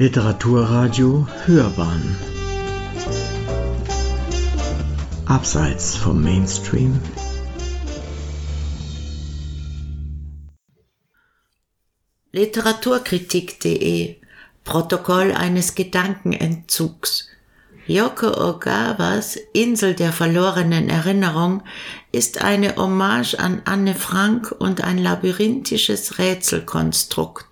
Literaturradio 0.00 1.26
Hörbahn. 1.44 2.16
Abseits 5.26 5.96
vom 5.96 6.22
Mainstream. 6.22 7.00
Literaturkritik.de 12.30 14.20
Protokoll 14.62 15.32
eines 15.32 15.74
Gedankenentzugs. 15.74 17.26
Yoko 17.88 18.28
Ogawas 18.50 19.36
Insel 19.52 19.94
der 19.94 20.12
verlorenen 20.12 20.88
Erinnerung 20.88 21.64
ist 22.12 22.40
eine 22.40 22.76
Hommage 22.76 23.34
an 23.34 23.62
Anne 23.64 23.96
Frank 23.96 24.54
und 24.56 24.84
ein 24.84 24.98
labyrinthisches 24.98 26.18
Rätselkonstrukt. 26.18 27.47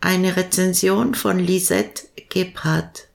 Eine 0.00 0.36
Rezension 0.36 1.16
von 1.16 1.40
Lisette 1.40 2.04
Gebhardt. 2.28 3.08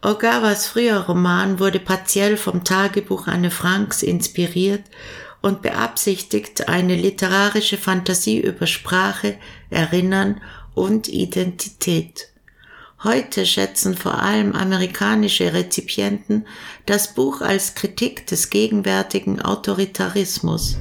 Ogawas 0.00 0.66
früher 0.66 1.00
Roman 1.00 1.58
wurde 1.58 1.78
partiell 1.78 2.38
vom 2.38 2.64
Tagebuch 2.64 3.26
Anne 3.26 3.50
Franks 3.50 4.02
inspiriert 4.02 4.84
und 5.42 5.60
beabsichtigt 5.60 6.70
eine 6.70 6.96
literarische 6.96 7.76
Fantasie 7.76 8.40
über 8.40 8.66
Sprache, 8.66 9.36
Erinnern 9.68 10.40
und 10.74 11.08
Identität. 11.08 12.28
Heute 13.04 13.44
schätzen 13.44 13.98
vor 13.98 14.18
allem 14.22 14.54
amerikanische 14.54 15.52
Rezipienten 15.52 16.46
das 16.86 17.12
Buch 17.12 17.42
als 17.42 17.74
Kritik 17.74 18.26
des 18.26 18.48
gegenwärtigen 18.48 19.42
Autoritarismus. 19.42 20.78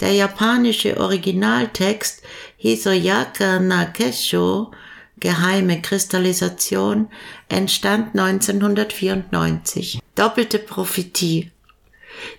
Der 0.00 0.12
japanische 0.12 1.00
Originaltext 1.00 2.22
Hisoyaka 2.58 3.58
Nakesho 3.60 4.72
Geheime 5.18 5.80
Kristallisation 5.80 7.08
entstand 7.48 8.18
1994. 8.18 10.00
Doppelte 10.14 10.58
Prophetie 10.58 11.50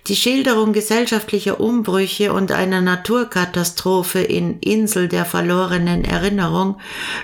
die 0.06 0.16
Schilderung 0.16 0.72
gesellschaftlicher 0.72 1.60
Umbrüche 1.60 2.32
und 2.32 2.52
einer 2.52 2.80
Naturkatastrophe 2.80 4.20
in 4.20 4.58
Insel 4.60 5.08
der 5.08 5.24
verlorenen 5.24 6.04
Erinnerung 6.04 6.78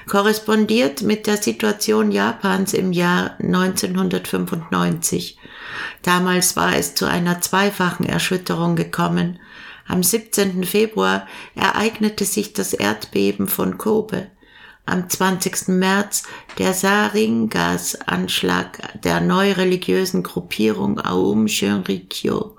korrespondiert 0.06 1.03
mit 1.03 1.27
der 1.27 1.37
Situation 1.37 2.12
Japans 2.12 2.75
im 2.75 2.92
Jahr 2.92 3.37
1995. 3.41 5.39
Damals 6.03 6.56
war 6.56 6.77
es 6.77 6.95
zu 6.95 7.06
einer 7.06 7.41
zweifachen 7.41 8.06
Erschütterung 8.06 8.77
gekommen. 8.77 9.41
Am 9.87 10.03
17. 10.03 10.65
Februar 10.65 11.29
ereignete 11.55 12.25
sich 12.25 12.55
das 12.55 12.73
Erdbeben 12.73 13.49
von 13.49 13.77
Kobe. 13.77 14.29
Am 14.87 15.09
20. 15.09 15.69
März 15.69 16.25
der 16.59 16.75
Saringas-Anschlag 16.75 19.01
der 19.03 19.21
neureligiösen 19.21 20.23
Gruppierung 20.23 21.01
Aum 21.01 21.49
Shinrikyo. 21.49 22.57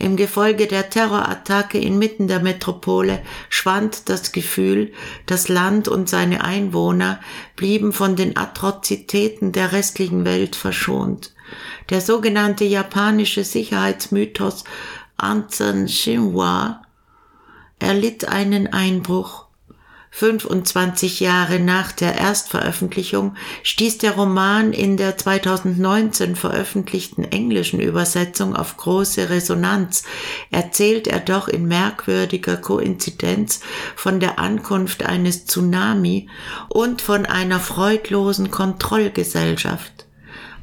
Im 0.00 0.16
Gefolge 0.16 0.68
der 0.68 0.90
Terrorattacke 0.90 1.78
inmitten 1.78 2.28
der 2.28 2.38
Metropole 2.38 3.20
schwand 3.48 4.08
das 4.08 4.30
Gefühl, 4.30 4.92
das 5.26 5.48
Land 5.48 5.88
und 5.88 6.08
seine 6.08 6.44
Einwohner 6.44 7.18
blieben 7.56 7.92
von 7.92 8.14
den 8.14 8.36
Atrozitäten 8.36 9.50
der 9.50 9.72
restlichen 9.72 10.24
Welt 10.24 10.54
verschont. 10.54 11.34
Der 11.90 12.00
sogenannte 12.00 12.64
japanische 12.64 13.42
Sicherheitsmythos 13.42 14.62
Anzan 15.18 15.88
Shinwa 15.88 16.82
erlitt 17.80 18.28
einen 18.28 18.72
Einbruch 18.72 19.46
25 20.10 21.20
Jahre 21.20 21.58
nach 21.58 21.92
der 21.92 22.16
Erstveröffentlichung 22.16 23.34
stieß 23.62 23.98
der 23.98 24.12
Roman 24.12 24.72
in 24.72 24.96
der 24.96 25.18
2019 25.18 26.34
veröffentlichten 26.34 27.24
englischen 27.24 27.80
Übersetzung 27.80 28.56
auf 28.56 28.76
große 28.76 29.28
Resonanz, 29.28 30.04
erzählt 30.50 31.06
er 31.08 31.20
doch 31.20 31.48
in 31.48 31.66
merkwürdiger 31.66 32.56
Koinzidenz 32.56 33.60
von 33.96 34.20
der 34.20 34.38
Ankunft 34.38 35.04
eines 35.04 35.46
Tsunami 35.46 36.28
und 36.68 37.02
von 37.02 37.26
einer 37.26 37.60
freudlosen 37.60 38.50
Kontrollgesellschaft. 38.50 40.07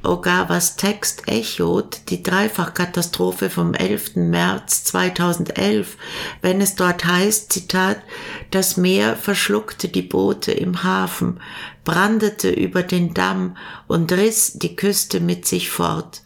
Ogawas 0.06 0.76
Text 0.76 1.28
echot 1.28 2.10
die 2.10 2.24
Dreifachkatastrophe 2.24 3.50
vom 3.50 3.74
11. 3.74 4.16
März 4.16 4.84
2011, 4.86 5.98
wenn 6.42 6.62
es 6.62 6.76
dort 6.76 7.06
heißt, 7.06 7.52
Zitat, 7.52 7.98
das 8.52 8.78
Meer 8.78 9.16
verschluckte 9.16 9.88
die 9.88 10.02
Boote 10.02 10.52
im 10.52 10.84
Hafen, 10.84 11.40
brandete 11.84 12.50
über 12.50 12.84
den 12.84 13.14
Damm 13.14 13.58
und 13.88 14.12
riss 14.12 14.54
die 14.54 14.76
Küste 14.76 15.20
mit 15.20 15.46
sich 15.46 15.70
fort. 15.70 16.22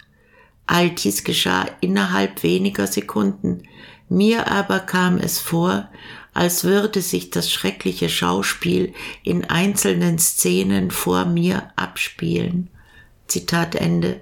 All 0.66 0.92
dies 0.92 1.24
geschah 1.24 1.66
innerhalb 1.82 2.44
weniger 2.44 2.88
Sekunden. 2.88 3.64
Mir 4.08 4.52
aber 4.52 4.80
kam 4.80 5.18
es 5.18 5.40
vor, 5.40 5.90
als 6.34 6.64
würde 6.64 7.02
sich 7.02 7.32
das 7.32 7.52
schreckliche 7.52 8.10
Schauspiel 8.10 8.94
in 9.24 9.46
einzelnen 9.46 10.20
Szenen 10.20 10.92
vor 10.92 11.26
mir 11.26 11.72
abspielen. 11.76 12.70
Zitat 13.30 13.76
Ende. 13.76 14.22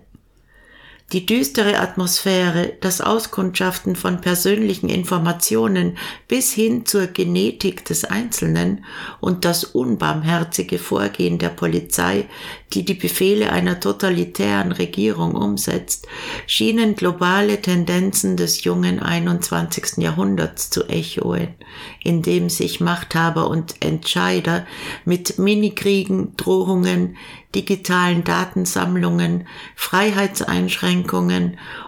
Die 1.14 1.26
düstere 1.26 1.80
Atmosphäre, 1.80 2.74
das 2.82 3.00
Auskundschaften 3.00 3.96
von 3.96 4.20
persönlichen 4.20 4.90
Informationen 4.90 5.98
bis 6.28 6.52
hin 6.52 6.86
zur 6.86 7.08
Genetik 7.08 7.86
des 7.86 8.04
Einzelnen 8.04 8.84
und 9.22 9.46
das 9.46 9.64
unbarmherzige 9.64 10.78
Vorgehen 10.78 11.38
der 11.38 11.48
Polizei, 11.48 12.26
die 12.74 12.84
die 12.84 12.94
Befehle 12.94 13.54
einer 13.54 13.80
totalitären 13.80 14.74
Regierung 14.74 15.36
umsetzt, 15.36 16.08
schienen 16.46 16.98
globale 16.98 17.62
Tendenzen 17.62 18.36
des 18.36 18.66
jungen 18.66 19.00
21. 19.00 20.00
Jahrhunderts 20.00 20.70
zu 20.70 20.90
echoen, 20.90 21.56
in 22.04 22.22
dem 22.22 22.50
sich 22.50 22.82
Machthaber 22.82 23.50
und 23.50 23.76
Entscheider 23.80 24.68
mit 25.06 25.40
Minikriegen, 25.40 26.36
Drohungen, 26.36 27.16
digitalen 27.56 28.26
Datensammlungen, 28.26 29.48
Freiheitseinschränkungen 29.76 30.97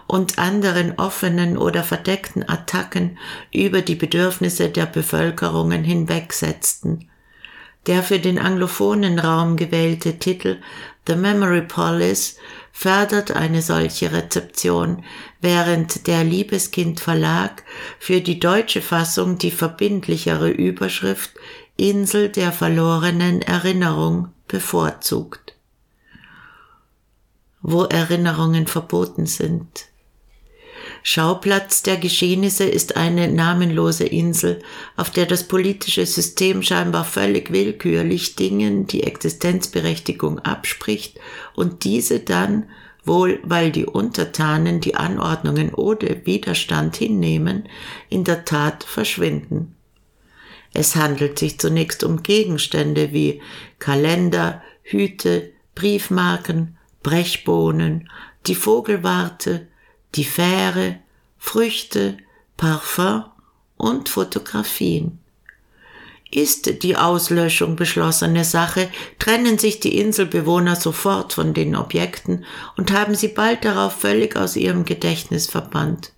und 0.06 0.38
anderen 0.38 0.98
offenen 0.98 1.56
oder 1.56 1.82
verdeckten 1.82 2.48
Attacken 2.48 3.18
über 3.52 3.82
die 3.82 3.94
Bedürfnisse 3.94 4.68
der 4.68 4.86
Bevölkerungen 4.86 5.82
hinwegsetzten. 5.84 7.08
Der 7.86 8.02
für 8.02 8.18
den 8.18 8.38
anglophonen 8.38 9.18
Raum 9.18 9.56
gewählte 9.56 10.18
Titel 10.18 10.58
The 11.06 11.16
Memory 11.16 11.62
Police 11.62 12.36
fördert 12.72 13.30
eine 13.32 13.62
solche 13.62 14.12
Rezeption, 14.12 15.02
während 15.40 16.06
der 16.06 16.22
Liebeskind 16.22 17.00
Verlag 17.00 17.64
für 17.98 18.20
die 18.20 18.38
deutsche 18.38 18.82
Fassung 18.82 19.38
die 19.38 19.50
verbindlichere 19.50 20.50
Überschrift 20.50 21.30
Insel 21.76 22.28
der 22.28 22.52
verlorenen 22.52 23.40
Erinnerung 23.40 24.28
bevorzugt. 24.46 25.49
Wo 27.62 27.84
Erinnerungen 27.84 28.66
verboten 28.66 29.26
sind. 29.26 29.90
Schauplatz 31.02 31.82
der 31.82 31.96
Geschehnisse 31.96 32.64
ist 32.64 32.96
eine 32.96 33.28
namenlose 33.28 34.04
Insel, 34.04 34.62
auf 34.96 35.10
der 35.10 35.26
das 35.26 35.48
politische 35.48 36.04
System 36.04 36.62
scheinbar 36.62 37.04
völlig 37.04 37.52
willkürlich 37.52 38.36
Dingen 38.36 38.86
die 38.86 39.04
Existenzberechtigung 39.04 40.40
abspricht 40.40 41.18
und 41.54 41.84
diese 41.84 42.20
dann, 42.20 42.68
wohl 43.04 43.40
weil 43.42 43.72
die 43.72 43.86
Untertanen 43.86 44.80
die 44.80 44.94
Anordnungen 44.94 45.74
ohne 45.74 46.26
Widerstand 46.26 46.96
hinnehmen, 46.96 47.68
in 48.10 48.24
der 48.24 48.44
Tat 48.44 48.84
verschwinden. 48.84 49.74
Es 50.74 50.96
handelt 50.96 51.38
sich 51.38 51.58
zunächst 51.58 52.04
um 52.04 52.22
Gegenstände 52.22 53.12
wie 53.12 53.40
Kalender, 53.78 54.62
Hüte, 54.82 55.50
Briefmarken, 55.74 56.76
Brechbohnen, 57.02 58.10
die 58.46 58.54
Vogelwarte, 58.54 59.66
die 60.14 60.24
Fähre, 60.24 60.98
Früchte, 61.38 62.18
Parfum 62.56 63.24
und 63.76 64.08
Fotografien. 64.08 65.18
Ist 66.30 66.82
die 66.84 66.96
Auslöschung 66.96 67.74
beschlossene 67.74 68.44
Sache, 68.44 68.88
trennen 69.18 69.58
sich 69.58 69.80
die 69.80 69.98
Inselbewohner 69.98 70.76
sofort 70.76 71.32
von 71.32 71.54
den 71.54 71.74
Objekten 71.74 72.44
und 72.76 72.92
haben 72.92 73.16
sie 73.16 73.28
bald 73.28 73.64
darauf 73.64 74.00
völlig 74.00 74.36
aus 74.36 74.54
ihrem 74.54 74.84
Gedächtnis 74.84 75.48
verbannt. 75.48 76.12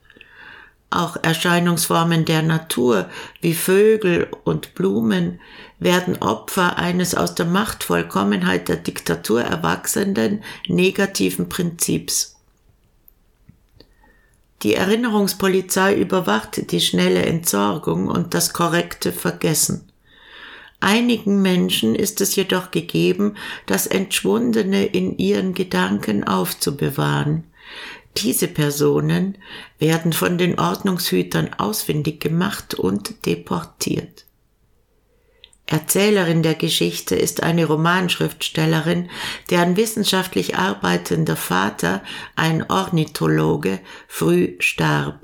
Auch 0.95 1.17
Erscheinungsformen 1.23 2.27
der 2.27 2.43
Natur 2.43 3.09
wie 3.41 3.55
Vögel 3.55 4.29
und 4.45 4.75
Blumen 4.75 5.41
werden 5.79 6.21
Opfer 6.21 6.77
eines 6.77 7.15
aus 7.15 7.35
der 7.35 7.47
Machtvollkommenheit 7.47 8.69
der 8.69 8.77
Diktatur 8.77 9.43
erwachsenden 9.43 10.45
negativen 10.69 11.49
Prinzips. 11.49 12.37
Die 14.63 14.75
Erinnerungspolizei 14.75 15.97
überwacht 15.97 16.71
die 16.71 16.81
schnelle 16.81 17.23
Entsorgung 17.23 18.09
und 18.09 18.35
das 18.35 18.53
korrekte 18.53 19.13
Vergessen. 19.13 19.91
Einigen 20.79 21.41
Menschen 21.43 21.95
ist 21.95 22.21
es 22.21 22.37
jedoch 22.37 22.71
gegeben, 22.71 23.37
das 23.67 23.87
Entschwundene 23.87 24.85
in 24.85 25.17
ihren 25.17 25.55
Gedanken 25.55 26.25
aufzubewahren. 26.25 27.45
Diese 28.19 28.47
Personen 28.47 29.39
werden 29.79 30.13
von 30.13 30.37
den 30.37 30.59
Ordnungshütern 30.59 31.55
ausfindig 31.55 32.21
gemacht 32.21 32.75
und 32.75 33.27
deportiert. 33.27 34.27
Erzählerin 35.67 36.43
der 36.43 36.55
Geschichte 36.55 37.15
ist 37.15 37.43
eine 37.43 37.65
Romanschriftstellerin, 37.65 39.09
deren 39.49 39.77
wissenschaftlich 39.79 40.57
arbeitender 40.57 41.37
Vater, 41.37 42.03
ein 42.37 42.69
Ornithologe, 42.71 43.81
früh 44.07 44.57
starb. 44.59 45.21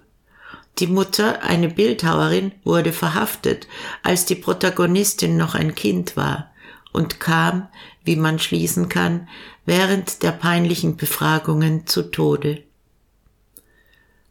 Die 0.79 0.87
Mutter, 0.87 1.43
eine 1.43 1.69
Bildhauerin, 1.69 2.53
wurde 2.65 2.93
verhaftet, 2.93 3.67
als 4.03 4.25
die 4.25 4.37
Protagonistin 4.37 5.37
noch 5.37 5.55
ein 5.55 5.75
Kind 5.75 6.17
war 6.17 6.53
und 6.93 7.21
kam, 7.21 7.69
wie 8.05 8.17
man 8.17 8.39
schließen 8.39 8.89
kann, 8.89 9.29
während 9.67 10.23
der 10.23 10.33
peinlichen 10.33 10.97
Befragungen 10.97 11.87
zu 11.87 12.05
Tode 12.05 12.63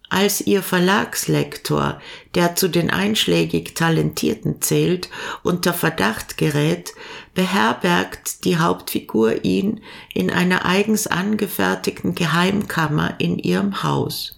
als 0.10 0.42
ihr 0.42 0.64
Verlagslektor, 0.64 2.02
der 2.34 2.56
zu 2.56 2.70
den 2.70 2.90
einschlägig 2.90 3.76
Talentierten 3.76 4.62
zählt, 4.62 5.10
unter 5.44 5.74
Verdacht 5.74 6.38
gerät, 6.38 6.94
beherbergt 7.34 8.46
die 8.46 8.58
Hauptfigur 8.58 9.44
ihn 9.44 9.82
in 10.14 10.32
einer 10.32 10.66
eigens 10.66 11.08
angefertigten 11.08 12.16
Geheimkammer 12.16 13.16
in 13.20 13.38
ihrem 13.38 13.84
Haus. 13.84 14.38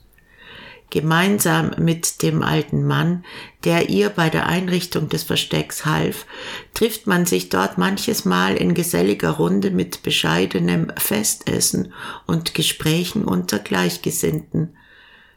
Gemeinsam 0.90 1.72
mit 1.78 2.24
dem 2.24 2.42
alten 2.42 2.84
Mann, 2.84 3.24
der 3.64 3.90
ihr 3.90 4.10
bei 4.10 4.32
der 4.32 4.48
Einrichtung 4.48 5.08
des 5.08 5.22
Verstecks 5.22 5.86
half, 5.86 6.26
trifft 6.74 7.06
man 7.06 7.28
sich 7.28 7.50
dort 7.50 7.78
manches 7.78 8.26
Mal 8.26 8.56
in 8.56 8.74
geselliger 8.74 9.32
Runde 9.32 9.70
mit 9.70 10.02
bescheidenem 10.02 10.92
Festessen 10.98 11.94
und 12.26 12.56
Gesprächen 12.56 13.24
unter 13.24 13.60
Gleichgesinnten, 13.60 14.76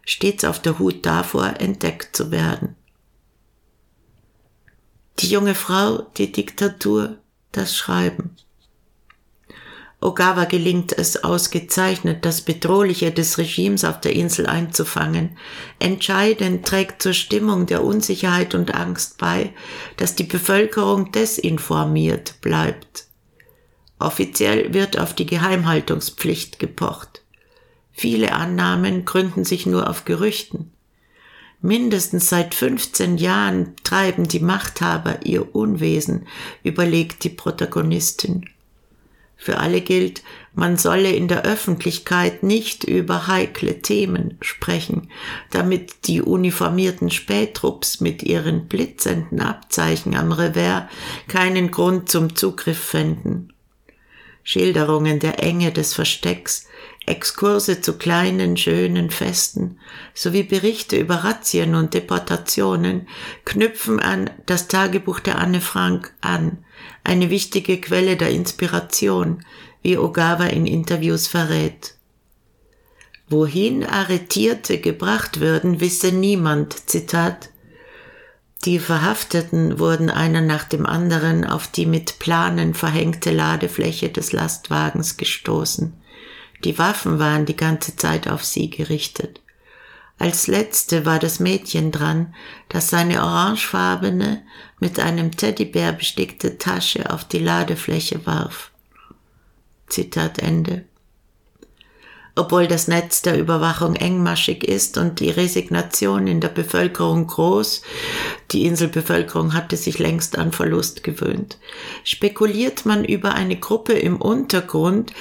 stets 0.05 0.45
auf 0.45 0.61
der 0.61 0.79
Hut 0.79 1.07
davor, 1.07 1.55
entdeckt 1.59 2.17
zu 2.17 2.31
werden. 2.31 2.77
Die 5.19 5.29
junge 5.29 5.55
Frau, 5.55 6.03
die 6.17 6.33
Diktatur, 6.33 7.19
das 7.53 7.77
Schreiben. 7.77 8.37
Ogawa 10.03 10.47
gelingt 10.47 10.93
es 10.93 11.23
ausgezeichnet, 11.23 12.25
das 12.25 12.41
Bedrohliche 12.41 13.13
des 13.13 13.39
Regimes 13.39 13.85
auf 13.85 14.01
der 14.01 14.15
Insel 14.15 14.47
einzufangen. 14.47 15.39
Entscheidend 15.79 16.67
trägt 16.67 17.03
zur 17.03 17.13
Stimmung 17.13 17.67
der 17.67 17.85
Unsicherheit 17.85 18.57
und 18.57 18.75
Angst 18.75 19.19
bei, 19.19 19.53
dass 19.99 20.17
die 20.17 20.25
Bevölkerung 20.25 21.13
desinformiert 21.13 22.41
bleibt. 22.41 23.07
Offiziell 24.01 24.75
wird 24.75 24.99
auf 24.99 25.15
die 25.15 25.27
Geheimhaltungspflicht 25.27 26.59
gepocht. 26.59 27.22
Viele 28.03 28.33
Annahmen 28.33 29.05
gründen 29.05 29.45
sich 29.45 29.65
nur 29.65 29.89
auf 29.89 30.05
Gerüchten. 30.05 30.73
Mindestens 31.61 32.29
seit 32.29 32.53
15 32.53 33.17
Jahren 33.17 33.77
treiben 33.85 34.27
die 34.27 34.41
Machthaber 34.41 35.25
ihr 35.25 35.55
Unwesen, 35.55 36.27
überlegt 36.65 37.23
die 37.23 37.29
Protagonistin. 37.29 38.51
Für 39.37 39.59
alle 39.59 39.83
gilt, 39.83 40.25
man 40.53 40.79
solle 40.79 41.13
in 41.13 41.29
der 41.29 41.45
Öffentlichkeit 41.45 42.43
nicht 42.43 42.83
über 42.83 43.29
heikle 43.29 43.83
Themen 43.83 44.37
sprechen, 44.41 45.09
damit 45.53 46.09
die 46.09 46.23
uniformierten 46.23 47.09
Spähtrupps 47.09 48.01
mit 48.01 48.25
ihren 48.25 48.67
blitzenden 48.67 49.41
Abzeichen 49.41 50.17
am 50.17 50.33
Revers 50.33 50.91
keinen 51.29 51.71
Grund 51.71 52.09
zum 52.09 52.35
Zugriff 52.35 52.83
fänden. 52.83 53.53
Schilderungen 54.43 55.21
der 55.21 55.41
Enge 55.41 55.71
des 55.71 55.95
Verstecks, 55.95 56.67
Exkurse 57.07 57.81
zu 57.81 57.95
kleinen, 57.99 58.57
schönen 58.57 59.11
Festen 59.11 59.79
sowie 60.15 60.45
Berichte 60.45 60.97
über 60.97 61.17
Razzien 61.17 61.75
und 61.75 61.95
Deportationen 61.95 63.09
knüpfen 63.45 63.99
an 63.99 64.31
das 64.47 64.69
Tagebuch 64.69 65.19
der 65.19 65.39
Anne 65.39 65.61
Frank 65.61 66.13
an, 66.21 66.59
eine 67.03 67.31
wichtige 67.31 67.81
Quelle 67.81 68.17
der 68.17 68.31
Inspiration, 68.31 69.45
wie 69.83 69.99
Ogawa 69.99 70.47
in 70.47 70.67
Interviews 70.67 71.27
verrät. 71.27 71.95
Wohin 73.29 73.85
Arretierte 73.85 74.79
gebracht 74.79 75.41
würden, 75.41 75.81
wisse 75.81 76.13
niemand. 76.13 76.89
Zitat. 76.89 77.51
Die 78.65 78.79
Verhafteten 78.79 79.81
wurden 79.81 80.09
einer 80.09 80.41
nach 80.41 80.65
dem 80.65 80.87
anderen 80.87 81.45
auf 81.45 81.67
die 81.67 81.87
mit 81.87 82.21
Planen 82.21 82.75
verhängte 82.75 83.33
Ladefläche 83.33 84.11
des 84.11 84.33
Lastwagens 84.33 85.17
gestoßen. 85.17 85.95
Die 86.65 86.79
Waffen 86.79 87.19
waren 87.19 87.47
die 87.47 87.57
ganze 87.57 87.97
Zeit 87.97 88.29
auf 88.29 88.45
sie 88.45 88.71
gerichtet. 88.71 89.41
Als 90.19 90.47
letzte 90.47 91.05
war 91.05 91.19
das 91.19 91.41
Mädchen 91.41 91.91
dran, 91.91 92.35
das 92.69 92.91
seine 92.91 93.23
orangefarbene, 93.23 94.43
mit 94.79 95.01
einem 95.01 95.33
Teddybär 95.33 95.93
bestickte 95.93 96.59
Tasche 96.59 97.11
auf 97.11 97.25
die 97.25 97.41
Ladefläche 97.41 98.25
warf. 98.25 98.71
Zitat 99.89 100.39
Ende 100.39 100.85
obwohl 102.35 102.67
das 102.67 102.89
Netz 102.89 103.21
der 103.21 103.39
Überwachung 103.39 103.95
engmaschig 103.95 104.65
ist 104.65 104.97
und 104.97 105.21
die 105.21 105.31
Resignation 105.31 106.27
in 106.27 106.41
der 106.41 106.49
Bevölkerung 106.49 107.27
groß, 107.27 107.83
die 108.53 108.65
Inselbevölkerung 108.65 109.53
hatte 109.53 109.77
sich 109.77 109.99
längst 109.99 110.39
an 110.39 110.53
Verlust 110.53 111.05
gewöhnt, 111.05 111.59
spekuliert 112.05 112.87
man 112.87 113.05
über 113.05 113.35
eine 113.35 113.57
Gruppe 113.57 113.93
im 113.93 114.17
Untergrund, 114.21 115.13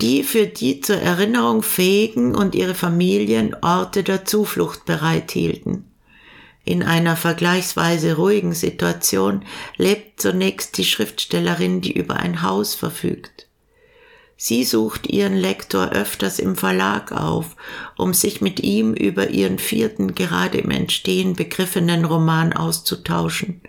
die 0.00 0.22
für 0.22 0.46
die 0.46 0.80
zur 0.80 0.98
Erinnerung 0.98 1.62
fähigen 1.62 2.36
und 2.36 2.54
ihre 2.54 2.74
Familien 2.74 3.56
Orte 3.62 4.04
der 4.04 4.24
Zuflucht 4.24 4.84
bereithielten. 4.84 5.86
In 6.64 6.84
einer 6.84 7.16
vergleichsweise 7.16 8.14
ruhigen 8.14 8.54
Situation 8.54 9.44
lebt 9.76 10.20
zunächst 10.20 10.78
die 10.78 10.84
Schriftstellerin, 10.84 11.80
die 11.80 11.92
über 11.92 12.16
ein 12.16 12.42
Haus 12.42 12.76
verfügt. 12.76 13.49
Sie 14.42 14.64
sucht 14.64 15.06
ihren 15.06 15.36
Lektor 15.36 15.90
öfters 15.90 16.38
im 16.38 16.56
Verlag 16.56 17.12
auf, 17.12 17.56
um 17.98 18.14
sich 18.14 18.40
mit 18.40 18.58
ihm 18.60 18.94
über 18.94 19.28
ihren 19.28 19.58
vierten 19.58 20.14
gerade 20.14 20.56
im 20.56 20.70
Entstehen 20.70 21.36
begriffenen 21.36 22.06
Roman 22.06 22.54
auszutauschen. 22.54 23.60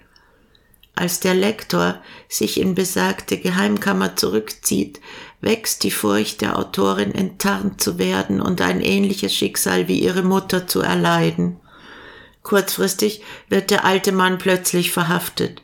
Als 0.96 1.20
der 1.20 1.34
Lektor 1.34 2.02
sich 2.30 2.58
in 2.58 2.74
besagte 2.74 3.38
Geheimkammer 3.38 4.16
zurückzieht, 4.16 5.02
wächst 5.42 5.84
die 5.84 5.92
Furcht 5.92 6.40
der 6.40 6.58
Autorin 6.58 7.14
enttarnt 7.14 7.82
zu 7.82 8.00
werden 8.00 8.40
und 8.40 8.62
ein 8.62 8.80
ähnliches 8.80 9.36
Schicksal 9.36 9.90
wie 9.90 10.00
ihre 10.00 10.24
Mutter 10.24 10.68
zu 10.68 10.80
erleiden. 10.80 11.60
Kurzfristig 12.44 13.24
wird 13.50 13.72
der 13.72 13.84
alte 13.84 14.14
Mann 14.14 14.38
plötzlich 14.38 14.94
verhaftet. 14.94 15.64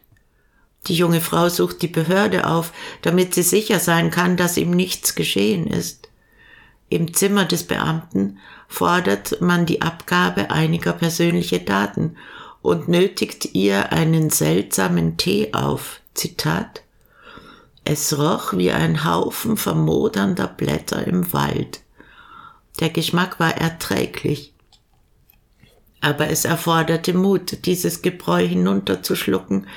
Die 0.87 0.95
junge 0.95 1.21
Frau 1.21 1.49
sucht 1.49 1.81
die 1.81 1.87
Behörde 1.87 2.47
auf, 2.47 2.71
damit 3.01 3.33
sie 3.33 3.43
sicher 3.43 3.79
sein 3.79 4.09
kann, 4.11 4.37
dass 4.37 4.57
ihm 4.57 4.71
nichts 4.71 5.15
geschehen 5.15 5.67
ist. 5.67 6.09
Im 6.89 7.13
Zimmer 7.13 7.45
des 7.45 7.65
Beamten 7.65 8.39
fordert 8.67 9.41
man 9.41 9.65
die 9.65 9.81
Abgabe 9.81 10.51
einiger 10.51 10.93
persönlicher 10.93 11.59
Daten 11.59 12.15
und 12.61 12.87
nötigt 12.87 13.53
ihr 13.53 13.91
einen 13.91 14.29
seltsamen 14.29 15.17
Tee 15.17 15.53
auf. 15.53 16.01
Zitat 16.13 16.81
Es 17.83 18.17
roch 18.17 18.53
wie 18.53 18.71
ein 18.71 19.03
Haufen 19.03 19.57
vermodernder 19.57 20.47
Blätter 20.47 21.05
im 21.05 21.31
Wald. 21.33 21.81
Der 22.79 22.89
Geschmack 22.89 23.39
war 23.39 23.55
erträglich 23.55 24.53
aber 26.01 26.29
es 26.29 26.45
erforderte 26.45 27.13
Mut, 27.13 27.65
dieses 27.65 28.01
Gebräu 28.01 28.47
hinunterzuschlucken, 28.47 29.67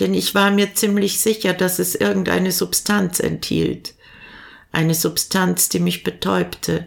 denn 0.00 0.14
ich 0.14 0.34
war 0.34 0.50
mir 0.50 0.74
ziemlich 0.74 1.20
sicher, 1.20 1.52
dass 1.52 1.78
es 1.78 1.94
irgendeine 1.94 2.52
Substanz 2.52 3.20
enthielt, 3.20 3.94
eine 4.72 4.94
Substanz, 4.94 5.68
die 5.68 5.80
mich 5.80 6.04
betäubte, 6.04 6.86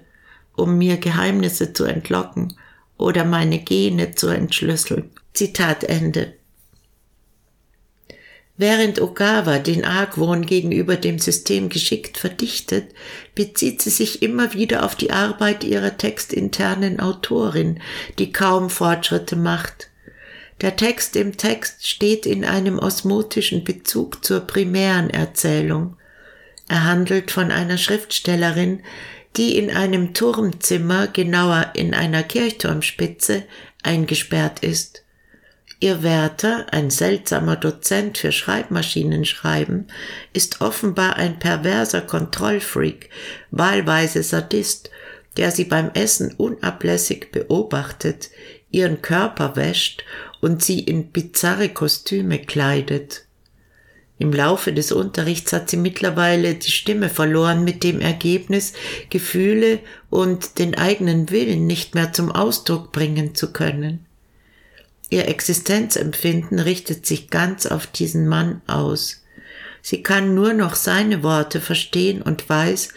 um 0.55 0.77
mir 0.77 0.97
Geheimnisse 0.97 1.73
zu 1.73 1.85
entlocken 1.85 2.57
oder 2.97 3.25
meine 3.25 3.59
Gene 3.59 4.15
zu 4.15 4.27
entschlüsseln. 4.27 5.11
Zitat 5.33 5.83
Ende. 5.83 6.36
Während 8.59 8.99
Ogawa 8.99 9.59
den 9.59 9.85
Argwohn 9.85 10.43
gegenüber 10.43 10.95
dem 10.95 11.19
System 11.19 11.69
geschickt 11.69 12.17
verdichtet, 12.17 12.91
bezieht 13.35 13.83
sie 13.83 13.91
sich 13.91 14.23
immer 14.23 14.55
wieder 14.55 14.83
auf 14.83 14.95
die 14.95 15.11
Arbeit 15.11 15.63
ihrer 15.63 15.95
textinternen 15.95 16.99
Autorin, 16.99 17.79
die 18.17 18.31
kaum 18.31 18.71
Fortschritte 18.71 19.35
macht. 19.35 19.91
Der 20.61 20.75
Text 20.75 21.15
im 21.15 21.37
Text 21.37 21.87
steht 21.87 22.25
in 22.25 22.43
einem 22.43 22.79
osmotischen 22.79 23.63
Bezug 23.63 24.25
zur 24.25 24.39
primären 24.39 25.11
Erzählung. 25.11 25.95
Er 26.67 26.83
handelt 26.83 27.29
von 27.29 27.51
einer 27.51 27.77
Schriftstellerin, 27.77 28.81
die 29.35 29.55
in 29.55 29.69
einem 29.69 30.15
Turmzimmer, 30.15 31.05
genauer 31.05 31.73
in 31.75 31.93
einer 31.93 32.23
Kirchturmspitze, 32.23 33.43
eingesperrt 33.83 34.61
ist. 34.61 35.03
Ihr 35.79 36.01
Wärter, 36.01 36.65
ein 36.71 36.89
seltsamer 36.89 37.55
Dozent 37.55 38.17
für 38.17 38.31
Schreibmaschinenschreiben, 38.31 39.87
ist 40.33 40.61
offenbar 40.61 41.17
ein 41.17 41.37
perverser 41.37 42.01
Kontrollfreak, 42.01 43.11
wahlweise 43.51 44.23
Sadist, 44.23 44.89
der 45.37 45.51
sie 45.51 45.65
beim 45.65 45.91
Essen 45.93 46.33
unablässig 46.33 47.31
beobachtet, 47.31 48.31
ihren 48.71 49.03
Körper 49.03 49.55
wäscht 49.55 50.03
und 50.41 50.63
sie 50.63 50.79
in 50.79 51.11
bizarre 51.11 51.69
Kostüme 51.69 52.39
kleidet. 52.39 53.25
Im 54.17 54.33
Laufe 54.33 54.73
des 54.73 54.91
Unterrichts 54.91 55.53
hat 55.53 55.69
sie 55.69 55.77
mittlerweile 55.77 56.55
die 56.55 56.71
Stimme 56.71 57.09
verloren 57.09 57.63
mit 57.63 57.83
dem 57.83 58.01
Ergebnis, 58.01 58.73
Gefühle 59.11 59.77
und 60.09 60.57
den 60.57 60.73
eigenen 60.73 61.29
Willen 61.29 61.67
nicht 61.67 61.93
mehr 61.93 62.13
zum 62.13 62.31
Ausdruck 62.31 62.91
bringen 62.91 63.35
zu 63.35 63.53
können. 63.53 64.06
Ihr 65.09 65.27
Existenzempfinden 65.27 66.59
richtet 66.59 67.05
sich 67.05 67.29
ganz 67.29 67.65
auf 67.65 67.87
diesen 67.87 68.27
Mann 68.27 68.61
aus. 68.67 69.23
Sie 69.81 70.03
kann 70.03 70.35
nur 70.35 70.53
noch 70.53 70.75
seine 70.75 71.23
Worte 71.23 71.61
verstehen 71.61 72.21
und 72.21 72.49
weiß, 72.49 72.89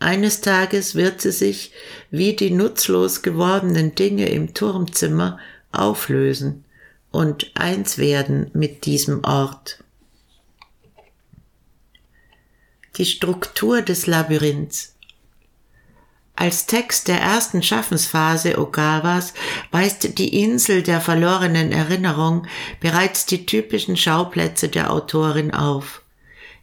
eines 0.00 0.40
Tages 0.40 0.94
wird 0.94 1.20
sie 1.20 1.32
sich, 1.32 1.72
wie 2.10 2.34
die 2.34 2.50
nutzlos 2.50 3.22
gewordenen 3.22 3.94
Dinge 3.94 4.28
im 4.28 4.54
Turmzimmer, 4.54 5.38
auflösen 5.72 6.64
und 7.10 7.50
eins 7.54 7.98
werden 7.98 8.50
mit 8.54 8.86
diesem 8.86 9.24
Ort. 9.24 9.82
Die 12.96 13.04
Struktur 13.04 13.82
des 13.82 14.06
Labyrinths 14.06 14.94
als 16.38 16.66
Text 16.66 17.08
der 17.08 17.20
ersten 17.20 17.64
Schaffensphase 17.64 18.60
Ogawas 18.60 19.34
weist 19.72 20.18
die 20.18 20.40
Insel 20.40 20.84
der 20.84 21.00
verlorenen 21.00 21.72
Erinnerung 21.72 22.46
bereits 22.78 23.26
die 23.26 23.44
typischen 23.44 23.96
Schauplätze 23.96 24.68
der 24.68 24.92
Autorin 24.92 25.52
auf. 25.52 26.02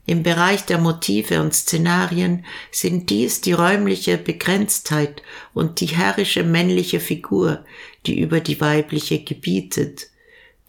Im 0.05 0.24
Bereich 0.24 0.63
der 0.63 0.77
Motive 0.77 1.41
und 1.41 1.53
Szenarien 1.53 2.46
sind 2.72 3.10
dies 3.10 3.41
die 3.41 3.51
räumliche 3.51 4.17
Begrenztheit 4.17 5.22
und 5.53 5.82
die 5.82 5.88
herrische 5.88 6.44
männliche 6.44 7.01
Figur, 7.01 7.65
die 8.05 8.17
über 8.17 8.39
die 8.39 8.62
weibliche 8.62 9.25
gebietet, 9.25 10.08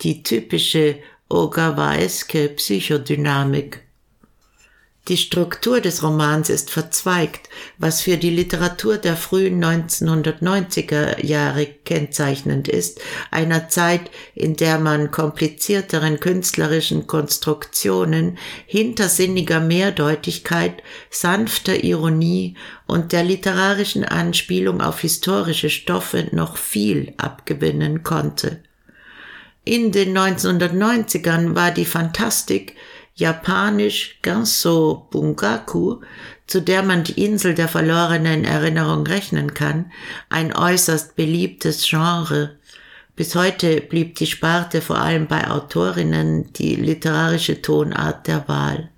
die 0.02 0.24
typische 0.24 0.96
Ogawaeske 1.28 2.48
Psychodynamik. 2.48 3.85
Die 5.08 5.16
Struktur 5.16 5.80
des 5.80 6.02
Romans 6.02 6.50
ist 6.50 6.70
verzweigt, 6.70 7.48
was 7.78 8.00
für 8.00 8.16
die 8.16 8.30
Literatur 8.30 8.96
der 8.96 9.14
frühen 9.14 9.64
1990er 9.64 11.24
Jahre 11.24 11.66
kennzeichnend 11.66 12.66
ist, 12.66 13.00
einer 13.30 13.68
Zeit, 13.68 14.10
in 14.34 14.56
der 14.56 14.80
man 14.80 15.12
komplizierteren 15.12 16.18
künstlerischen 16.18 17.06
Konstruktionen, 17.06 18.36
hintersinniger 18.66 19.60
Mehrdeutigkeit, 19.60 20.82
sanfter 21.08 21.84
Ironie 21.84 22.56
und 22.88 23.12
der 23.12 23.22
literarischen 23.22 24.04
Anspielung 24.04 24.80
auf 24.80 25.02
historische 25.02 25.70
Stoffe 25.70 26.26
noch 26.32 26.56
viel 26.56 27.14
abgewinnen 27.16 28.02
konnte. 28.02 28.60
In 29.64 29.92
den 29.92 30.16
1990ern 30.16 31.54
war 31.54 31.70
die 31.70 31.84
Fantastik 31.84 32.74
japanisch 33.16 34.18
Ganso 34.22 35.08
Bungaku, 35.10 36.00
zu 36.46 36.60
der 36.60 36.82
man 36.82 37.02
die 37.02 37.24
Insel 37.24 37.54
der 37.54 37.68
verlorenen 37.68 38.44
Erinnerung 38.44 39.06
rechnen 39.06 39.54
kann, 39.54 39.90
ein 40.28 40.54
äußerst 40.54 41.16
beliebtes 41.16 41.86
Genre. 41.88 42.56
Bis 43.16 43.34
heute 43.34 43.80
blieb 43.80 44.16
die 44.16 44.26
Sparte 44.26 44.82
vor 44.82 44.98
allem 44.98 45.26
bei 45.26 45.50
Autorinnen 45.50 46.52
die 46.52 46.76
literarische 46.76 47.62
Tonart 47.62 48.26
der 48.26 48.46
Wahl. 48.48 48.90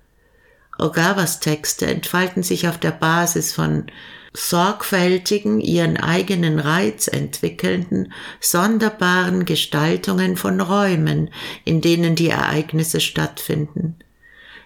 Ogawas 0.77 1.39
Texte 1.39 1.87
entfalten 1.87 2.43
sich 2.43 2.67
auf 2.67 2.77
der 2.77 2.91
Basis 2.91 3.53
von 3.53 3.85
sorgfältigen, 4.33 5.59
ihren 5.59 5.97
eigenen 5.97 6.59
Reiz 6.59 7.07
entwickelnden, 7.07 8.13
sonderbaren 8.41 9.45
Gestaltungen 9.45 10.37
von 10.37 10.59
Räumen, 10.61 11.31
in 11.63 11.81
denen 11.81 12.15
die 12.15 12.29
Ereignisse 12.29 12.99
stattfinden. 12.99 13.95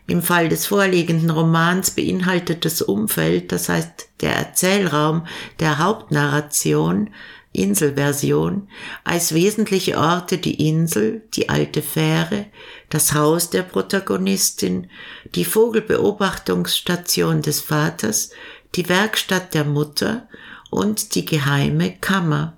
Im 0.06 0.22
Fall 0.22 0.50
des 0.50 0.66
vorliegenden 0.66 1.30
Romans 1.30 1.92
beinhaltet 1.92 2.66
das 2.66 2.82
Umfeld, 2.82 3.52
das 3.52 3.70
heißt 3.70 4.10
der 4.22 4.36
Erzählraum 4.36 5.26
der 5.60 5.80
Hauptnarration, 5.80 7.10
Inselversion, 7.54 8.68
als 9.04 9.34
wesentliche 9.34 9.98
Orte 9.98 10.40
die 10.40 10.68
Insel, 10.68 11.22
die 11.36 11.50
alte 11.50 11.82
Fähre, 11.82 12.48
das 12.90 13.14
Haus 13.14 13.52
der 13.52 13.62
Protagonistin, 13.62 14.90
die 15.36 15.46
Vogelbeobachtungsstation 15.46 17.44
des 17.44 17.62
Vaters, 17.62 18.32
die 18.76 18.90
Werkstatt 18.90 19.54
der 19.54 19.66
Mutter 19.66 20.28
und 20.72 21.14
die 21.16 21.26
geheime 21.26 21.96
Kammer. 21.98 22.58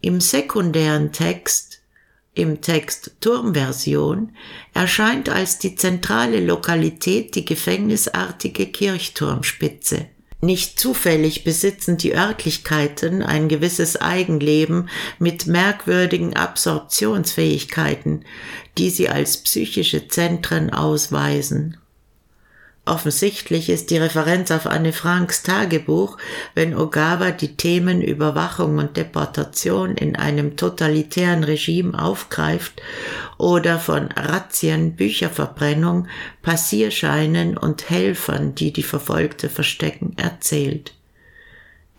Im 0.00 0.20
sekundären 0.20 1.12
Text 1.12 1.77
im 2.38 2.60
Text 2.60 3.16
Turmversion 3.20 4.30
erscheint 4.72 5.28
als 5.28 5.58
die 5.58 5.74
zentrale 5.74 6.40
Lokalität 6.40 7.34
die 7.34 7.44
gefängnisartige 7.44 8.66
Kirchturmspitze. 8.66 10.06
Nicht 10.40 10.78
zufällig 10.78 11.42
besitzen 11.42 11.96
die 11.96 12.14
Örtlichkeiten 12.14 13.24
ein 13.24 13.48
gewisses 13.48 13.96
Eigenleben 13.96 14.88
mit 15.18 15.48
merkwürdigen 15.48 16.36
Absorptionsfähigkeiten, 16.36 18.24
die 18.78 18.90
sie 18.90 19.08
als 19.08 19.38
psychische 19.38 20.06
Zentren 20.06 20.70
ausweisen. 20.70 21.78
Offensichtlich 22.88 23.68
ist 23.68 23.90
die 23.90 23.98
Referenz 23.98 24.50
auf 24.50 24.66
Anne 24.66 24.94
Franks 24.94 25.42
Tagebuch, 25.42 26.16
wenn 26.54 26.74
Ogawa 26.74 27.32
die 27.32 27.54
Themen 27.54 28.00
Überwachung 28.00 28.78
und 28.78 28.96
Deportation 28.96 29.94
in 29.94 30.16
einem 30.16 30.56
totalitären 30.56 31.44
Regime 31.44 32.02
aufgreift 32.02 32.80
oder 33.36 33.78
von 33.78 34.08
Razzien, 34.12 34.96
Bücherverbrennung, 34.96 36.08
Passierscheinen 36.40 37.58
und 37.58 37.90
Helfern, 37.90 38.54
die 38.54 38.72
die 38.72 38.82
Verfolgte 38.82 39.50
verstecken, 39.50 40.14
erzählt. 40.16 40.94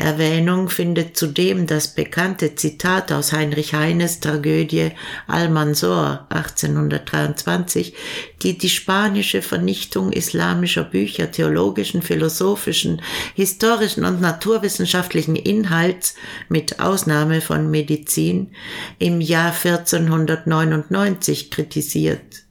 Erwähnung 0.02 0.70
findet 0.70 1.18
zudem 1.18 1.68
das 1.68 1.90
bekannte 1.90 2.56
Zitat 2.56 3.12
aus 3.12 3.34
Heinrich 3.34 3.74
Heines 3.74 4.22
Tragödie 4.22 4.92
Almansor 5.28 6.26
1823, 6.30 7.94
die 8.42 8.58
die 8.58 8.70
spanische 8.70 9.42
Vernichtung 9.42 10.14
islamischer 10.14 10.86
Bücher 10.86 11.32
theologischen, 11.32 12.02
philosophischen, 12.02 13.02
historischen 13.36 14.06
und 14.06 14.22
naturwissenschaftlichen 14.22 15.36
Inhalts 15.36 16.16
mit 16.48 16.80
Ausnahme 16.80 17.42
von 17.42 17.70
Medizin 17.70 18.52
im 19.00 19.20
Jahr 19.20 19.52
1499 19.52 21.52
kritisiert. 21.52 22.46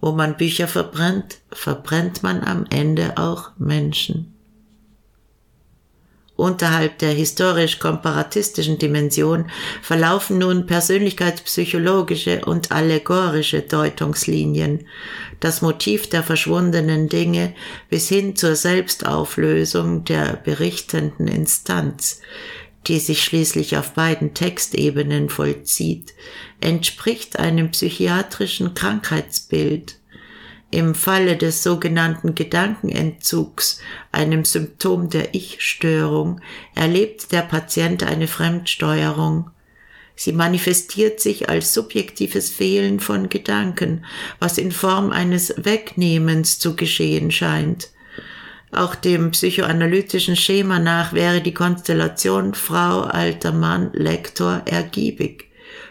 Wo 0.00 0.10
man 0.10 0.36
Bücher 0.36 0.66
verbrennt, 0.66 1.38
verbrennt 1.52 2.24
man 2.24 2.42
am 2.42 2.66
Ende 2.70 3.18
auch 3.18 3.52
Menschen 3.56 4.35
unterhalb 6.36 6.98
der 6.98 7.10
historisch-komparatistischen 7.10 8.78
Dimension 8.78 9.50
verlaufen 9.82 10.38
nun 10.38 10.66
persönlichkeitspsychologische 10.66 12.44
und 12.44 12.70
allegorische 12.72 13.62
Deutungslinien, 13.62 14.86
das 15.40 15.62
Motiv 15.62 16.08
der 16.08 16.22
verschwundenen 16.22 17.08
Dinge 17.08 17.54
bis 17.88 18.08
hin 18.08 18.36
zur 18.36 18.56
Selbstauflösung 18.56 20.04
der 20.04 20.34
berichtenden 20.36 21.28
Instanz, 21.28 22.20
die 22.86 23.00
sich 23.00 23.24
schließlich 23.24 23.76
auf 23.76 23.92
beiden 23.92 24.34
Textebenen 24.34 25.28
vollzieht, 25.28 26.14
entspricht 26.60 27.38
einem 27.38 27.70
psychiatrischen 27.70 28.74
Krankheitsbild 28.74 29.96
im 30.70 30.94
Falle 30.94 31.36
des 31.36 31.62
sogenannten 31.62 32.34
Gedankenentzugs, 32.34 33.80
einem 34.12 34.44
Symptom 34.44 35.08
der 35.08 35.34
Ich-Störung, 35.34 36.40
erlebt 36.74 37.32
der 37.32 37.42
Patient 37.42 38.02
eine 38.02 38.26
Fremdsteuerung. 38.26 39.50
Sie 40.16 40.32
manifestiert 40.32 41.20
sich 41.20 41.48
als 41.48 41.74
subjektives 41.74 42.50
Fehlen 42.50 43.00
von 43.00 43.28
Gedanken, 43.28 44.04
was 44.38 44.58
in 44.58 44.72
Form 44.72 45.12
eines 45.12 45.54
Wegnehmens 45.56 46.58
zu 46.58 46.74
geschehen 46.74 47.30
scheint. 47.30 47.90
Auch 48.72 48.94
dem 48.94 49.30
psychoanalytischen 49.30 50.36
Schema 50.36 50.78
nach 50.78 51.12
wäre 51.12 51.40
die 51.40 51.54
Konstellation 51.54 52.54
Frau, 52.54 53.02
alter 53.02 53.52
Mann, 53.52 53.90
Lektor 53.92 54.62
ergiebig. 54.64 55.44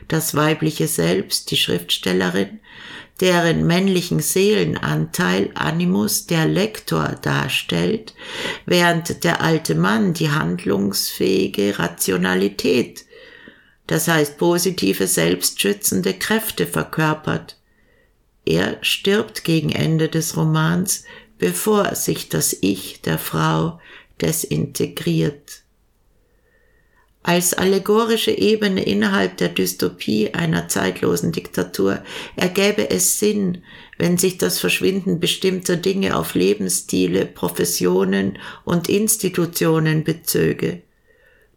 Das 0.07 0.35
weibliche 0.35 0.87
Selbst, 0.87 1.49
die 1.51 1.57
Schriftstellerin, 1.57 2.59
deren 3.21 3.65
männlichen 3.65 4.19
Seelenanteil 4.19 5.49
Animus 5.53 6.27
der 6.27 6.47
Lektor 6.47 7.15
darstellt, 7.21 8.13
während 8.65 9.23
der 9.23 9.41
alte 9.41 9.75
Mann 9.75 10.13
die 10.13 10.31
handlungsfähige 10.31 11.79
Rationalität, 11.79 13.05
das 13.87 14.07
heißt 14.07 14.37
positive 14.37 15.07
selbstschützende 15.07 16.13
Kräfte 16.13 16.67
verkörpert. 16.67 17.57
Er 18.45 18.77
stirbt 18.81 19.43
gegen 19.43 19.71
Ende 19.71 20.09
des 20.09 20.35
Romans, 20.35 21.03
bevor 21.37 21.95
sich 21.95 22.29
das 22.29 22.55
Ich 22.61 23.01
der 23.01 23.17
Frau 23.17 23.79
desintegriert. 24.21 25.64
Als 27.27 27.55
allegorische 27.55 28.29
Ebene 28.29 28.83
innerhalb 28.83 29.37
der 29.37 29.49
Dystopie 29.49 30.35
einer 30.35 30.67
zeitlosen 30.67 31.31
Diktatur 31.31 32.03
ergäbe 32.35 32.91
es 32.91 33.17
Sinn, 33.17 33.63
wenn 33.97 34.19
sich 34.19 34.37
das 34.37 34.59
Verschwinden 34.59 35.19
bestimmter 35.19 35.75
Dinge 35.75 36.17
auf 36.17 36.35
Lebensstile, 36.35 37.25
Professionen 37.25 38.37
und 38.63 38.89
Institutionen 38.89 40.03
bezöge. 40.03 40.83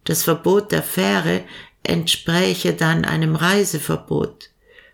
Das 0.05 0.23
Verbot 0.23 0.71
der 0.71 0.81
Fähre 0.81 1.43
entspräche 1.83 2.73
dann 2.73 3.05
einem 3.05 3.35
Reiseverbot, 3.35 4.49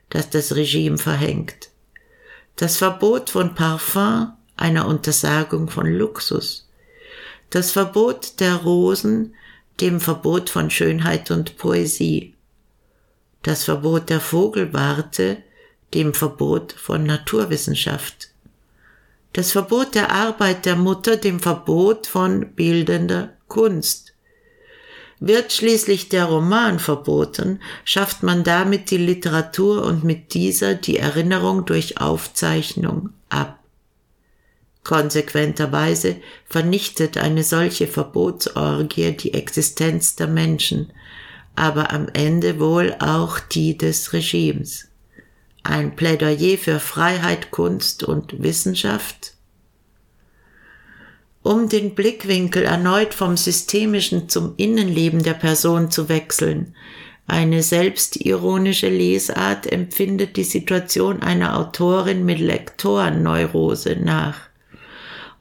das 0.10 0.29
das 0.29 0.58
Regime 0.58 0.98
verhängt. 0.98 1.70
Das 2.58 2.75
Verbot 2.75 3.29
von 3.29 3.55
Parfum 3.55 4.34
einer 4.58 4.89
Untersagung 4.89 5.70
von 5.70 5.86
Luxus. 5.86 6.70
Das 7.50 7.72
Verbot 7.72 8.41
der 8.41 8.55
Rosen 8.55 9.36
dem 9.82 10.00
Verbot 10.00 10.50
von 10.50 10.70
Schönheit 10.70 11.32
und 11.32 11.58
Poesie. 11.58 12.34
Das 13.44 13.65
Verbot 13.65 14.10
der 14.10 14.22
Vogelwarte 14.22 15.38
dem 15.94 16.13
Verbot 16.13 16.74
von 16.74 17.03
Naturwissenschaft. 17.03 18.29
Das 19.34 19.51
Verbot 19.51 19.96
der 19.96 20.12
Arbeit 20.12 20.65
der 20.65 20.75
Mutter 20.75 21.17
dem 21.17 21.39
Verbot 21.39 22.08
von 22.08 22.53
bildender 22.53 23.34
Kunst. 23.48 24.13
Wird 25.20 25.53
schließlich 25.53 26.10
der 26.10 26.25
Roman 26.25 26.79
verboten, 26.79 27.60
schafft 27.84 28.24
man 28.24 28.44
damit 28.44 28.91
die 28.91 28.98
Literatur 28.98 29.84
und 29.86 30.03
mit 30.03 30.34
dieser 30.34 30.75
die 30.75 30.98
Erinnerung 30.98 31.65
durch 31.65 32.00
Aufzeichnung 32.00 33.10
ab. 33.29 33.60
Konsequenterweise 34.86 36.18
vernichtet 36.48 37.18
eine 37.18 37.44
solche 37.44 37.88
Verbotsorgie 37.88 39.13
die 39.13 39.34
Existenz 39.34 40.15
der 40.15 40.27
Menschen, 40.27 40.94
aber 41.56 41.92
am 41.92 42.08
Ende 42.13 42.60
wohl 42.60 42.96
auch 43.00 43.39
die 43.39 43.75
des 43.75 44.13
Regimes. 44.13 44.88
Ein 45.63 45.96
Plädoyer 45.96 46.60
für 46.60 46.80
Freiheit, 46.80 47.50
Kunst 47.50 48.04
und 48.04 48.44
Wissenschaft? 48.44 49.34
Um 51.42 51.68
den 51.68 51.96
Blickwinkel 51.96 52.63
erneut 52.65 53.15
vom 53.15 53.38
systemischen 53.38 54.30
zum 54.30 54.54
Innenleben 54.58 55.24
der 55.24 55.34
Person 55.34 55.89
zu 55.89 56.10
wechseln, 56.10 56.75
eine 57.25 57.63
selbstironische 57.63 58.89
Lesart 58.89 59.65
empfindet 59.65 60.38
die 60.38 60.44
Situation 60.44 61.24
einer 61.24 61.58
Autorin 61.58 62.24
mit 62.24 62.38
Lektorenneurose 62.38 63.96
nach 63.96 64.42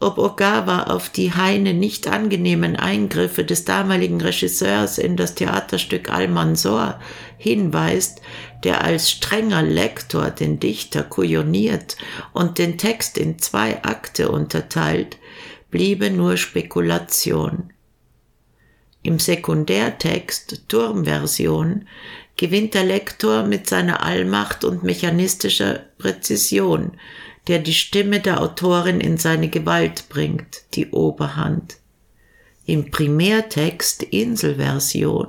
ob 0.01 0.19
Ogawa 0.19 0.85
auf 0.85 1.09
die 1.09 1.33
Heine 1.33 1.75
nicht 1.75 2.09
angenehmen 2.09 2.77
Eingriffe 2.77 3.45
des 3.45 3.65
damaligen 3.65 4.21
Regisseurs 4.21 4.99
in 4.99 5.17
das 5.17 5.35
Theaterstück 5.35 6.11
Al-Mansor 6.11 7.01
hinweist, 7.39 8.21
der 8.65 8.83
als 8.83 9.11
strenger 9.11 9.63
Lektor 9.63 10.31
den 10.31 10.61
Dichter 10.61 11.03
kujoniert 11.03 11.97
und 12.33 12.59
den 12.59 12.79
Text 12.79 13.19
in 13.19 13.39
zwei 13.39 13.83
Akte 13.83 14.31
unterteilt, 14.31 15.19
bliebe 15.71 16.11
nur 16.11 16.37
Spekulation. 16.37 17.71
Im 19.03 19.19
Sekundärtext 19.19 20.69
Turmversion 20.69 21.87
gewinnt 22.37 22.75
der 22.75 22.85
Lektor 22.85 23.43
mit 23.45 23.69
seiner 23.69 24.03
Allmacht 24.03 24.65
und 24.65 24.83
mechanistischer 24.83 25.81
Präzision 25.99 26.93
der 27.49 27.59
die 27.59 27.75
Stimme 27.75 28.21
der 28.21 28.41
Autorin 28.41 29.01
in 29.01 29.19
seine 29.19 29.49
Gewalt 29.49 30.09
bringt, 30.09 30.62
die 30.75 30.90
Oberhand. 30.90 31.77
Im 32.66 32.90
Primärtext 32.90 34.03
Inselversion 34.03 35.29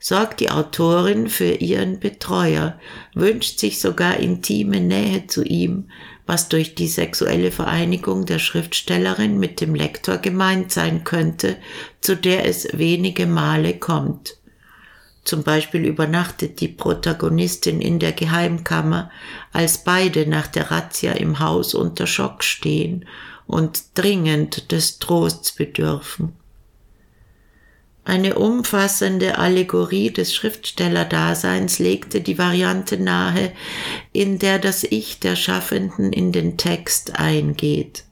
sorgt 0.00 0.40
die 0.40 0.50
Autorin 0.50 1.28
für 1.28 1.54
ihren 1.54 2.00
Betreuer, 2.00 2.78
wünscht 3.14 3.58
sich 3.58 3.80
sogar 3.80 4.18
intime 4.18 4.80
Nähe 4.80 5.26
zu 5.28 5.44
ihm, 5.44 5.88
was 6.26 6.48
durch 6.48 6.74
die 6.74 6.88
sexuelle 6.88 7.50
Vereinigung 7.50 8.26
der 8.26 8.38
Schriftstellerin 8.38 9.38
mit 9.38 9.60
dem 9.60 9.74
Lektor 9.74 10.18
gemeint 10.18 10.72
sein 10.72 11.04
könnte, 11.04 11.56
zu 12.00 12.16
der 12.16 12.46
es 12.46 12.68
wenige 12.72 13.26
Male 13.26 13.78
kommt. 13.78 14.36
Zum 15.24 15.42
Beispiel 15.42 15.86
übernachtet 15.86 16.60
die 16.60 16.68
Protagonistin 16.68 17.80
in 17.80 17.98
der 17.98 18.12
Geheimkammer, 18.12 19.10
als 19.52 19.78
beide 19.78 20.28
nach 20.28 20.46
der 20.46 20.70
Razzia 20.70 21.12
im 21.12 21.38
Haus 21.38 21.74
unter 21.74 22.06
Schock 22.06 22.44
stehen 22.44 23.06
und 23.46 23.84
dringend 23.94 24.70
des 24.70 24.98
Trosts 24.98 25.52
bedürfen. 25.52 26.34
Eine 28.04 28.34
umfassende 28.34 29.38
Allegorie 29.38 30.10
des 30.10 30.34
Schriftstellerdaseins 30.34 31.78
legte 31.78 32.20
die 32.20 32.36
Variante 32.36 32.98
nahe, 32.98 33.52
in 34.12 34.38
der 34.38 34.58
das 34.58 34.84
Ich 34.84 35.20
der 35.20 35.36
Schaffenden 35.36 36.12
in 36.12 36.32
den 36.32 36.58
Text 36.58 37.18
eingeht 37.18 38.04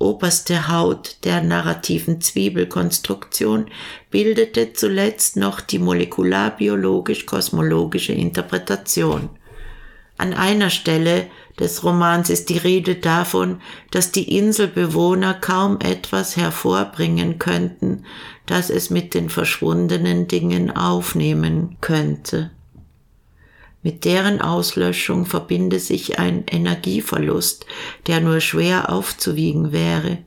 oberste 0.00 0.68
Haut 0.68 1.18
der 1.24 1.42
narrativen 1.42 2.20
Zwiebelkonstruktion 2.20 3.66
bildete 4.10 4.72
zuletzt 4.72 5.36
noch 5.36 5.60
die 5.60 5.78
molekularbiologisch-kosmologische 5.78 8.12
Interpretation. 8.12 9.30
An 10.18 10.34
einer 10.34 10.70
Stelle 10.70 11.26
des 11.58 11.82
Romans 11.84 12.30
ist 12.30 12.48
die 12.48 12.58
Rede 12.58 12.96
davon, 12.96 13.60
dass 13.90 14.10
die 14.10 14.36
Inselbewohner 14.36 15.34
kaum 15.34 15.78
etwas 15.80 16.36
hervorbringen 16.36 17.38
könnten, 17.38 18.04
das 18.46 18.70
es 18.70 18.90
mit 18.90 19.14
den 19.14 19.30
verschwundenen 19.30 20.26
Dingen 20.28 20.74
aufnehmen 20.74 21.76
könnte. 21.80 22.50
Mit 23.82 24.04
deren 24.04 24.42
Auslöschung 24.42 25.24
verbinde 25.24 25.78
sich 25.78 26.18
ein 26.18 26.44
Energieverlust, 26.46 27.64
der 28.06 28.20
nur 28.20 28.40
schwer 28.40 28.92
aufzuwiegen 28.92 29.72
wäre. 29.72 30.18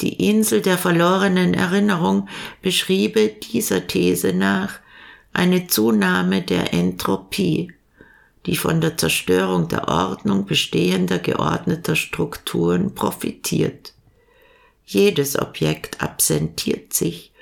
Die 0.00 0.28
Insel 0.28 0.60
der 0.60 0.78
verlorenen 0.78 1.54
Erinnerung 1.54 2.28
beschriebe 2.62 3.28
dieser 3.28 3.88
These 3.88 4.32
nach 4.32 4.78
eine 5.32 5.66
Zunahme 5.66 6.42
der 6.42 6.72
Entropie, 6.72 7.72
die 8.46 8.56
von 8.56 8.80
der 8.80 8.96
Zerstörung 8.96 9.66
der 9.66 9.88
Ordnung 9.88 10.46
bestehender 10.46 11.18
geordneter 11.18 11.96
Strukturen 11.96 12.94
profitiert. 12.94 13.94
Jedes 14.86 15.36
Objekt 15.36 16.00
absentiert 16.00 16.94
sich, 16.94 17.32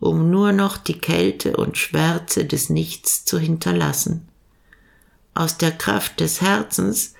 um 0.00 0.30
nur 0.30 0.52
noch 0.52 0.78
die 0.78 0.98
Kälte 0.98 1.58
und 1.58 1.76
Schwärze 1.76 2.46
des 2.46 2.70
Nichts 2.70 3.26
zu 3.26 3.38
hinterlassen 3.38 4.28
aus 5.36 5.58
der 5.58 5.72
Kraft 5.72 6.20
des 6.20 6.40
Herzens, 6.40 7.14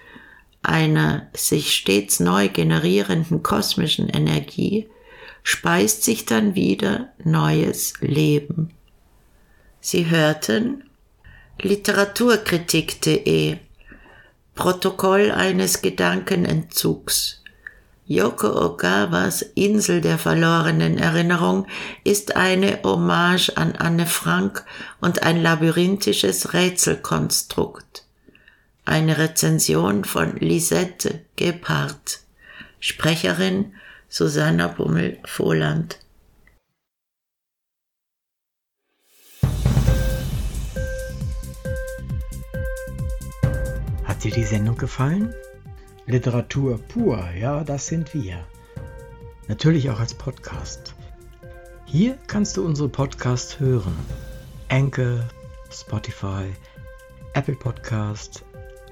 einer 0.63 1.29
sich 1.35 1.75
stets 1.75 2.21
neu 2.21 2.49
generierenden 2.49 3.43
kosmischen 3.43 4.09
Energie, 4.09 4.89
speist 5.43 6.03
sich 6.03 6.27
dann 6.27 6.55
wieder 6.55 7.13
neues 7.23 7.95
Leben. 8.01 8.71
Sie 9.81 10.11
hörten 10.11 10.85
Literaturkritik.de 11.61 13.59
Protokoll 14.55 15.31
eines 15.31 15.83
Gedankenentzugs 15.83 17.43
Yoko 18.09 18.65
Ogawas 18.65 19.43
Insel 19.43 20.01
der 20.01 20.17
verlorenen 20.17 20.97
Erinnerung 20.97 21.67
ist 22.05 22.37
eine 22.37 22.79
Hommage 22.85 23.51
an 23.57 23.73
Anne 23.73 24.07
Frank 24.07 24.65
und 25.01 25.25
ein 25.25 25.43
labyrinthisches 25.43 26.53
Rätselkonstrukt. 26.53 28.06
Eine 28.89 29.19
Rezension 29.19 30.05
von 30.05 30.37
Lisette 30.37 31.25
Gebhardt. 31.35 32.21
Sprecherin 32.79 33.75
Susanna 34.09 34.69
Bummel-Vohland. 34.69 35.99
Hat 44.05 44.23
dir 44.23 44.31
die 44.31 44.45
Sendung 44.45 44.77
gefallen? 44.77 45.35
Literatur 46.07 46.79
pur, 46.79 47.29
ja, 47.37 47.65
das 47.65 47.89
sind 47.89 48.15
wir. 48.15 48.47
Natürlich 49.49 49.91
auch 49.91 49.99
als 49.99 50.15
Podcast. 50.15 50.95
Hier 51.87 52.17
kannst 52.29 52.57
du 52.57 52.65
unsere 52.65 52.89
Podcasts 52.89 53.59
hören. 53.59 53.97
Anchor, 54.69 55.29
Spotify, 55.73 56.55
Apple 57.35 57.57
Podcast, 57.57 58.45